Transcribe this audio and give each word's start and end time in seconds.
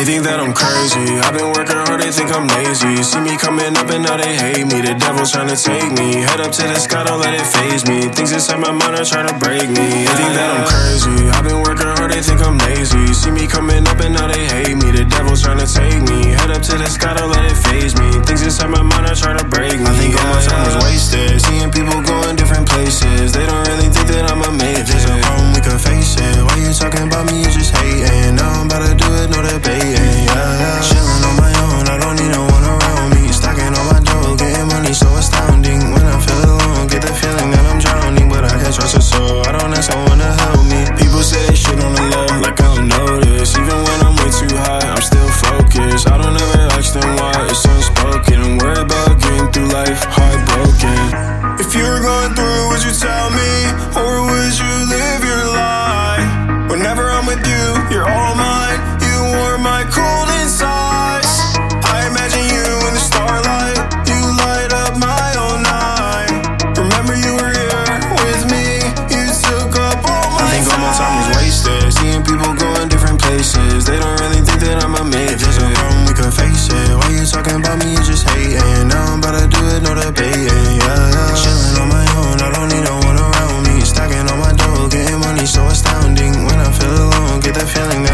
They 0.00 0.16
think 0.16 0.24
that 0.24 0.40
I'm 0.40 0.56
crazy. 0.56 1.20
I've 1.20 1.36
been 1.36 1.52
working 1.52 1.76
hard, 1.76 2.00
they 2.00 2.08
think 2.08 2.32
I'm 2.32 2.48
lazy. 2.48 3.04
See 3.04 3.20
me 3.20 3.36
coming 3.36 3.76
up 3.76 3.84
and 3.92 4.00
now 4.00 4.16
they 4.16 4.32
hate 4.32 4.64
me. 4.64 4.80
The 4.80 4.96
devil's 4.96 5.28
trying 5.28 5.52
to 5.52 5.60
take 5.60 5.92
me. 5.92 6.24
Head 6.24 6.40
up 6.40 6.56
to 6.56 6.64
the 6.64 6.80
sky, 6.80 7.04
don't 7.04 7.20
let 7.20 7.36
it 7.36 7.44
phase 7.44 7.84
me. 7.84 8.08
Things 8.08 8.32
inside 8.32 8.64
my 8.64 8.72
mind 8.72 8.96
are 8.96 9.04
trying 9.04 9.28
to 9.28 9.36
break 9.36 9.68
me. 9.68 10.08
They 10.08 10.16
think 10.16 10.32
that 10.40 10.48
I'm 10.56 10.64
crazy. 10.72 11.28
I've 11.28 11.44
been 11.44 11.60
working 11.60 11.84
hard, 11.84 12.16
they 12.16 12.24
think 12.24 12.40
I'm 12.40 12.56
lazy. 12.64 13.12
See 13.12 13.28
me 13.28 13.44
coming 13.44 13.84
up 13.84 14.00
and 14.00 14.16
now 14.16 14.24
they 14.24 14.40
hate 14.40 14.72
me. 14.72 14.88
The 14.88 15.04
devil's 15.04 15.44
trying 15.44 15.60
to 15.60 15.68
take 15.68 16.00
me. 16.00 16.32
Head 16.32 16.48
up 16.48 16.64
to 16.64 16.74
the 16.80 16.88
sky, 16.88 17.12
don't 17.20 17.28
let 17.28 17.44
it 17.44 17.60
phase 17.60 17.92
me. 18.00 18.24
Things 18.24 18.40
inside 18.40 18.72
my 18.72 18.80
mind 18.80 19.04
are 19.04 19.12
trying 19.12 19.36
to 19.36 19.44
break 19.52 19.76
me. 19.76 19.84
I 19.84 19.92
think 20.00 20.16
all 20.16 20.32
my 20.32 20.40
time 20.40 20.64
was 20.64 20.79
wasted. 20.79 20.79
Seeing 20.79 20.79
people 20.79 20.79
I 39.88 39.94
wanna 40.10 40.39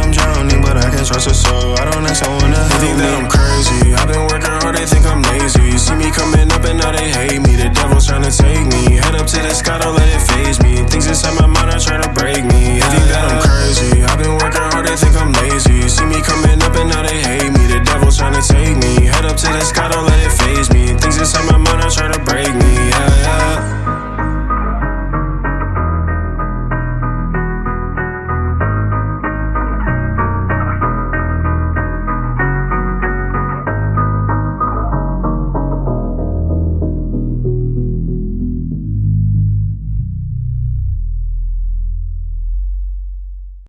I'm 0.00 0.10
drowning, 0.10 0.62
but 0.62 0.76
I 0.76 0.88
can't 0.88 1.06
trust 1.06 1.28
her, 1.28 1.34
so 1.34 1.74
I 1.74 1.84
don't 1.90 2.04
ask 2.06 2.24
someone 2.24 2.50
to 2.50 2.56
help 2.56 2.80
me. 2.80 2.88
think 2.88 2.98
that 2.98 3.12
I'm 3.20 3.28
crazy, 3.28 3.94
I've 3.94 4.08
been 4.08 4.29